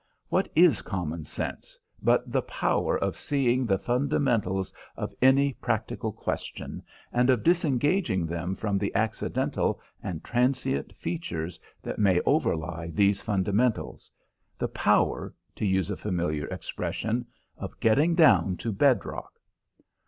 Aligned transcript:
What 0.29 0.49
is 0.55 0.81
common 0.81 1.25
sense 1.25 1.77
but 2.01 2.31
the 2.31 2.41
power 2.41 2.97
of 2.97 3.15
seeing 3.15 3.67
the 3.67 3.77
fundamentals 3.77 4.73
of 4.97 5.13
any 5.21 5.53
practical 5.53 6.11
question, 6.11 6.81
and 7.13 7.29
of 7.29 7.43
disengaging 7.43 8.25
them 8.25 8.55
from 8.55 8.79
the 8.79 8.91
accidental 8.95 9.79
and 10.01 10.23
transient 10.23 10.95
features 10.95 11.59
that 11.83 11.99
may 11.99 12.19
overlie 12.21 12.89
these 12.95 13.21
fundamentals 13.21 14.09
the 14.57 14.69
power, 14.69 15.35
to 15.55 15.67
use 15.67 15.91
a 15.91 15.97
familiar 15.97 16.47
expression, 16.47 17.27
of 17.55 17.79
getting 17.79 18.15
down 18.15 18.57
to 18.57 18.71
bed 18.73 19.05
rock? 19.05 19.39